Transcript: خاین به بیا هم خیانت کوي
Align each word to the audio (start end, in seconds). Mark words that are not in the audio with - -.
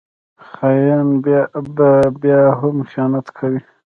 خاین 0.49 1.07
به 1.75 1.89
بیا 2.21 2.41
هم 2.59 2.77
خیانت 2.89 3.27
کوي 3.37 3.61